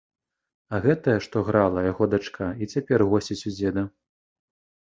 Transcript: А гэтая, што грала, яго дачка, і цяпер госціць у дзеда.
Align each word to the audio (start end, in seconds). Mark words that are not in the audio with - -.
А 0.77 0.77
гэтая, 0.85 1.15
што 1.25 1.43
грала, 1.51 1.83
яго 1.91 2.03
дачка, 2.13 2.47
і 2.65 2.71
цяпер 2.75 3.07
госціць 3.13 3.41
у 3.53 3.55
дзеда. 3.59 3.85